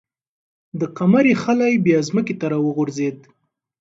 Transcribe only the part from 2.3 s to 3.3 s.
ته راوغورځېد.